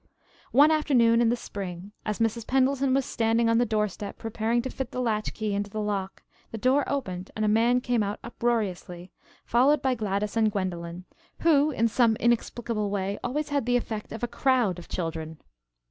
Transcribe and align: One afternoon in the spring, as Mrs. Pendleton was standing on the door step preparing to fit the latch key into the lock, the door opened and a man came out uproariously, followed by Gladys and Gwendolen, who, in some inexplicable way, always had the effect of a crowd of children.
One 0.51 0.71
afternoon 0.71 1.21
in 1.21 1.29
the 1.29 1.35
spring, 1.35 1.91
as 2.07 2.17
Mrs. 2.17 2.47
Pendleton 2.47 2.91
was 2.95 3.05
standing 3.05 3.47
on 3.49 3.59
the 3.59 3.67
door 3.67 3.87
step 3.87 4.17
preparing 4.17 4.63
to 4.63 4.71
fit 4.71 4.89
the 4.89 4.99
latch 4.99 5.31
key 5.35 5.53
into 5.53 5.69
the 5.69 5.79
lock, 5.79 6.23
the 6.49 6.57
door 6.57 6.83
opened 6.89 7.29
and 7.35 7.45
a 7.45 7.47
man 7.47 7.81
came 7.81 8.01
out 8.01 8.17
uproariously, 8.23 9.11
followed 9.45 9.79
by 9.83 9.93
Gladys 9.93 10.35
and 10.35 10.51
Gwendolen, 10.51 11.05
who, 11.41 11.69
in 11.69 11.87
some 11.87 12.15
inexplicable 12.15 12.89
way, 12.89 13.19
always 13.23 13.49
had 13.49 13.67
the 13.67 13.77
effect 13.77 14.11
of 14.11 14.23
a 14.23 14.27
crowd 14.27 14.79
of 14.79 14.89
children. 14.89 15.37